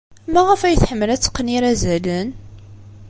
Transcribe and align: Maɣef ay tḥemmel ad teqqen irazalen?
Maɣef 0.33 0.61
ay 0.63 0.77
tḥemmel 0.77 1.09
ad 1.09 1.19
teqqen 1.21 1.53
irazalen? 1.55 2.29